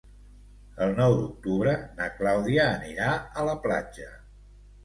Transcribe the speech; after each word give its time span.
El 0.85 0.95
nou 0.99 1.17
d'octubre 1.19 1.75
na 1.99 2.09
Clàudia 2.21 2.65
anirà 2.79 3.13
a 3.43 3.47
la 3.51 3.57
platja. 3.67 4.09